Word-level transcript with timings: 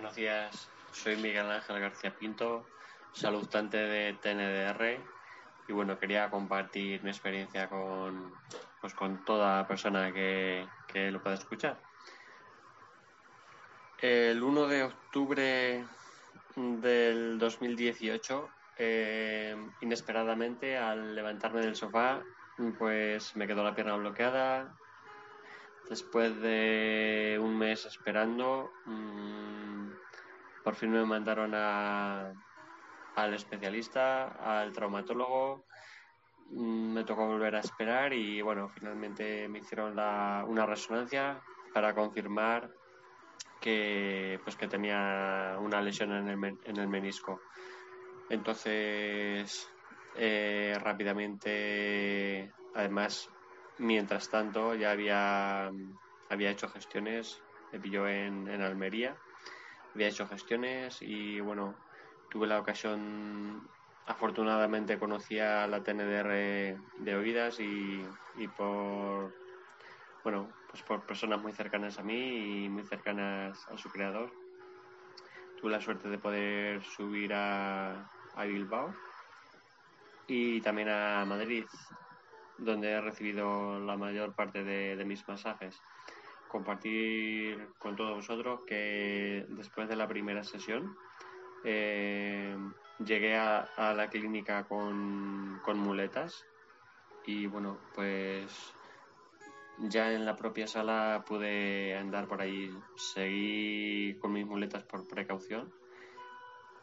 Buenos 0.00 0.16
días, 0.16 0.70
soy 0.92 1.16
Miguel 1.16 1.50
Ángel 1.50 1.78
García 1.78 2.16
Pinto, 2.16 2.64
saludante 3.12 3.76
de 3.76 4.14
TNDR 4.14 4.98
y 5.68 5.72
bueno, 5.74 5.98
quería 5.98 6.30
compartir 6.30 7.02
mi 7.02 7.10
experiencia 7.10 7.68
con, 7.68 8.32
pues, 8.80 8.94
con 8.94 9.22
toda 9.26 9.68
persona 9.68 10.10
que, 10.10 10.66
que 10.86 11.10
lo 11.10 11.22
pueda 11.22 11.36
escuchar. 11.36 11.78
El 13.98 14.42
1 14.42 14.68
de 14.68 14.84
octubre 14.84 15.84
del 16.56 17.38
2018, 17.38 18.48
eh, 18.78 19.54
inesperadamente, 19.82 20.78
al 20.78 21.14
levantarme 21.14 21.60
del 21.60 21.76
sofá, 21.76 22.22
pues 22.78 23.36
me 23.36 23.46
quedó 23.46 23.62
la 23.62 23.74
pierna 23.74 23.96
bloqueada. 23.96 24.74
Después 25.90 26.40
de 26.40 27.36
un 27.42 27.58
mes 27.58 27.84
esperando, 27.84 28.70
mmm, 28.86 29.90
por 30.62 30.76
fin 30.76 30.92
me 30.92 31.04
mandaron 31.04 31.50
a, 31.52 32.32
al 33.16 33.34
especialista, 33.34 34.28
al 34.28 34.72
traumatólogo. 34.72 35.64
Mm, 36.50 36.92
me 36.92 37.02
tocó 37.02 37.26
volver 37.26 37.56
a 37.56 37.60
esperar 37.60 38.12
y 38.12 38.40
bueno, 38.40 38.68
finalmente 38.68 39.48
me 39.48 39.58
hicieron 39.58 39.94
una 39.94 40.64
resonancia 40.64 41.42
para 41.74 41.92
confirmar 41.92 42.70
que 43.60 44.38
pues 44.44 44.54
que 44.54 44.68
tenía 44.68 45.56
una 45.58 45.82
lesión 45.82 46.12
en 46.12 46.28
el, 46.28 46.58
en 46.66 46.76
el 46.76 46.86
menisco. 46.86 47.40
Entonces, 48.28 49.68
eh, 50.14 50.78
rápidamente, 50.80 52.52
además, 52.76 53.28
mientras 53.80 54.28
tanto, 54.28 54.74
ya 54.74 54.92
había, 54.92 55.70
había 56.28 56.50
hecho 56.50 56.68
gestiones, 56.68 57.40
me 57.72 57.80
pilló 57.80 58.06
en, 58.06 58.48
en 58.48 58.62
Almería, 58.62 59.16
había 59.94 60.08
hecho 60.08 60.26
gestiones 60.28 60.98
y 61.00 61.40
bueno, 61.40 61.74
tuve 62.30 62.46
la 62.46 62.60
ocasión, 62.60 63.60
afortunadamente 64.06 64.98
conocía 64.98 65.66
la 65.66 65.82
TNDR 65.82 66.78
de 66.98 67.14
oídas 67.16 67.58
y, 67.58 68.06
y 68.36 68.46
por, 68.48 69.32
bueno, 70.22 70.52
pues 70.68 70.82
por 70.82 71.06
personas 71.06 71.40
muy 71.40 71.52
cercanas 71.52 71.98
a 71.98 72.02
mí 72.02 72.64
y 72.64 72.68
muy 72.68 72.84
cercanas 72.84 73.66
a 73.68 73.76
su 73.78 73.88
creador. 73.90 74.30
Tuve 75.60 75.72
la 75.72 75.80
suerte 75.80 76.08
de 76.08 76.18
poder 76.18 76.82
subir 76.84 77.32
a, 77.34 78.06
a 78.34 78.44
Bilbao 78.44 78.94
y 80.26 80.60
también 80.60 80.88
a 80.88 81.24
Madrid, 81.26 81.64
donde 82.60 82.90
he 82.90 83.00
recibido 83.00 83.80
la 83.80 83.96
mayor 83.96 84.34
parte 84.34 84.64
de, 84.64 85.04
mis 85.04 85.26
masajes. 85.26 85.80
Compartir 86.48 87.68
con 87.78 87.96
todos 87.96 88.16
vosotros 88.16 88.64
que 88.66 89.46
después 89.48 89.88
de 89.88 89.96
la 89.96 90.08
primera 90.08 90.42
sesión 90.42 90.96
eh, 91.64 92.56
llegué 93.04 93.36
a, 93.36 93.68
a, 93.76 93.94
la 93.94 94.08
clínica 94.08 94.64
con, 94.64 95.60
con 95.64 95.78
muletas 95.78 96.44
y 97.26 97.46
bueno, 97.46 97.78
pues 97.94 98.74
ya 99.78 100.12
en 100.12 100.24
la 100.24 100.36
propia 100.36 100.66
sala 100.66 101.24
pude 101.26 101.96
andar 101.96 102.26
por 102.28 102.40
ahí. 102.42 102.70
Seguí 102.96 104.18
con 104.20 104.32
mis 104.32 104.46
muletas 104.46 104.84
por 104.84 105.06
precaución. 105.06 105.72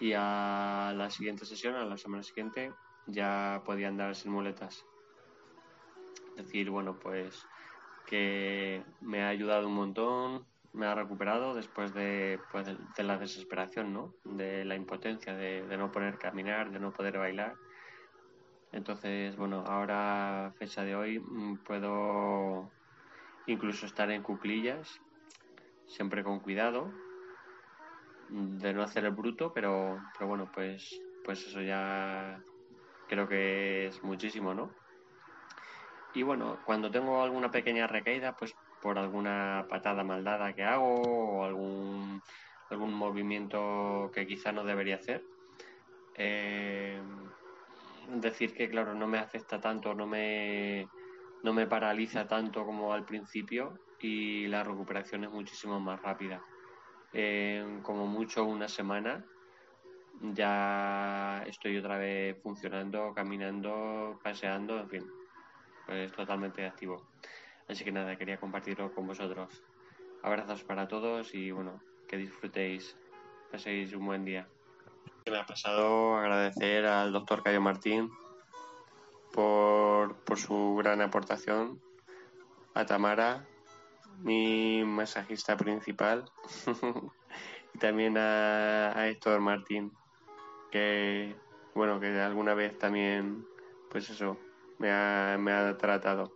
Y 0.00 0.12
a 0.14 0.92
la 0.96 1.10
siguiente 1.10 1.44
sesión, 1.44 1.74
a 1.74 1.84
la 1.84 1.96
semana 1.96 2.22
siguiente, 2.22 2.72
ya 3.06 3.62
podía 3.64 3.88
andar 3.88 4.14
sin 4.14 4.32
muletas. 4.32 4.86
Decir, 6.38 6.70
bueno, 6.70 6.98
pues 6.98 7.44
que 8.06 8.82
me 9.00 9.22
ha 9.22 9.28
ayudado 9.28 9.66
un 9.66 9.74
montón, 9.74 10.46
me 10.72 10.86
ha 10.86 10.94
recuperado 10.94 11.54
después 11.54 11.92
de, 11.92 12.38
pues, 12.52 12.66
de, 12.66 13.02
la 13.02 13.18
desesperación, 13.18 13.92
¿no? 13.92 14.14
De 14.24 14.64
la 14.64 14.76
impotencia, 14.76 15.34
de, 15.34 15.66
de 15.66 15.76
no 15.76 15.90
poder 15.90 16.16
caminar, 16.16 16.70
de 16.70 16.78
no 16.78 16.92
poder 16.92 17.18
bailar. 17.18 17.54
Entonces, 18.72 19.36
bueno, 19.36 19.64
ahora, 19.66 20.52
fecha 20.58 20.84
de 20.84 20.94
hoy, 20.94 21.18
mm, 21.18 21.64
puedo 21.64 22.70
incluso 23.46 23.86
estar 23.86 24.10
en 24.10 24.22
cuclillas, 24.22 24.88
siempre 25.86 26.22
con 26.22 26.38
cuidado, 26.38 26.92
de 28.28 28.72
no 28.72 28.82
hacer 28.82 29.04
el 29.04 29.12
bruto, 29.12 29.52
pero, 29.52 29.98
pero 30.12 30.28
bueno, 30.28 30.50
pues, 30.54 31.00
pues 31.24 31.46
eso 31.46 31.62
ya 31.62 32.42
creo 33.08 33.26
que 33.26 33.86
es 33.86 34.02
muchísimo, 34.02 34.54
¿no? 34.54 34.74
Y 36.18 36.24
bueno, 36.24 36.58
cuando 36.64 36.90
tengo 36.90 37.22
alguna 37.22 37.48
pequeña 37.48 37.86
recaída, 37.86 38.34
pues 38.34 38.52
por 38.82 38.98
alguna 38.98 39.64
patada 39.68 40.02
maldada 40.02 40.52
que 40.52 40.64
hago 40.64 41.00
o 41.00 41.44
algún, 41.44 42.20
algún 42.70 42.92
movimiento 42.92 44.10
que 44.12 44.26
quizá 44.26 44.50
no 44.50 44.64
debería 44.64 44.96
hacer, 44.96 45.22
eh, 46.16 47.00
decir 48.08 48.52
que 48.52 48.68
claro, 48.68 48.94
no 48.94 49.06
me 49.06 49.18
afecta 49.18 49.60
tanto, 49.60 49.94
no 49.94 50.08
me, 50.08 50.88
no 51.44 51.52
me 51.52 51.68
paraliza 51.68 52.26
tanto 52.26 52.64
como 52.64 52.92
al 52.92 53.04
principio 53.04 53.78
y 54.00 54.48
la 54.48 54.64
recuperación 54.64 55.22
es 55.22 55.30
muchísimo 55.30 55.78
más 55.78 56.02
rápida. 56.02 56.42
Eh, 57.12 57.78
como 57.84 58.08
mucho 58.08 58.44
una 58.44 58.66
semana 58.66 59.24
ya 60.20 61.44
estoy 61.46 61.76
otra 61.76 61.96
vez 61.96 62.36
funcionando, 62.42 63.14
caminando, 63.14 64.18
paseando, 64.20 64.80
en 64.80 64.88
fin, 64.88 65.04
pues 65.88 66.12
totalmente 66.12 66.66
activo. 66.66 67.02
Así 67.66 67.82
que 67.82 67.90
nada, 67.90 68.16
quería 68.16 68.38
compartirlo 68.38 68.92
con 68.94 69.06
vosotros. 69.06 69.62
Abrazos 70.22 70.62
para 70.62 70.86
todos 70.86 71.34
y 71.34 71.50
bueno, 71.50 71.80
que 72.06 72.18
disfrutéis, 72.18 72.94
paséis 73.50 73.94
un 73.94 74.04
buen 74.04 74.24
día. 74.24 74.46
Me 75.26 75.38
ha 75.38 75.46
pasado 75.46 76.16
agradecer 76.16 76.84
al 76.84 77.12
doctor 77.12 77.42
Cayo 77.42 77.62
Martín 77.62 78.10
por, 79.32 80.14
por 80.24 80.38
su 80.38 80.76
gran 80.76 81.00
aportación, 81.00 81.80
a 82.74 82.84
Tamara, 82.84 83.46
mi 84.18 84.84
masajista 84.84 85.56
principal, 85.56 86.30
y 87.74 87.78
también 87.78 88.18
a, 88.18 88.98
a 88.98 89.08
Héctor 89.08 89.40
Martín, 89.40 89.92
que 90.70 91.34
bueno, 91.74 91.98
que 91.98 92.08
alguna 92.20 92.52
vez 92.52 92.78
también, 92.78 93.46
pues 93.90 94.10
eso, 94.10 94.36
me 94.78 94.90
ha, 94.90 95.36
me 95.38 95.52
ha 95.52 95.76
tratado. 95.76 96.32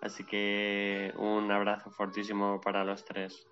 Así 0.00 0.24
que 0.24 1.12
un 1.16 1.50
abrazo 1.50 1.90
fortísimo 1.90 2.60
para 2.60 2.84
los 2.84 3.04
tres. 3.04 3.49